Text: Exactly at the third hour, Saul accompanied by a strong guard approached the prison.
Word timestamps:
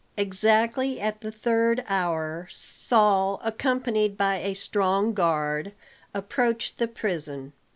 Exactly 0.17 0.99
at 0.99 1.21
the 1.21 1.31
third 1.31 1.83
hour, 1.87 2.47
Saul 2.49 3.39
accompanied 3.43 4.17
by 4.17 4.37
a 4.37 4.55
strong 4.55 5.13
guard 5.13 5.73
approached 6.11 6.79
the 6.79 6.87
prison. 6.87 7.53